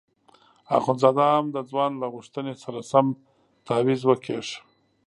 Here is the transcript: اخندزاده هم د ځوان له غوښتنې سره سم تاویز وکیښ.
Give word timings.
اخندزاده 0.77 1.25
هم 1.33 1.45
د 1.55 1.57
ځوان 1.69 1.91
له 2.01 2.07
غوښتنې 2.13 2.53
سره 2.63 2.79
سم 2.91 3.07
تاویز 3.67 4.01
وکیښ. 4.05 4.47